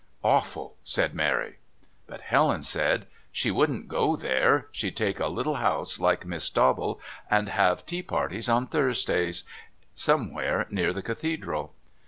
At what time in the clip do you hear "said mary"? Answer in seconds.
0.83-1.57